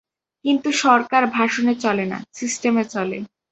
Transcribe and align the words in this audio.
কিন্তু 0.45 0.69
সরকার 0.81 1.23
ভাষণে 1.37 1.73
চলে 1.83 2.05
না, 2.05 2.17
সিস্টেমে 2.33 2.83
চলে। 2.93 3.17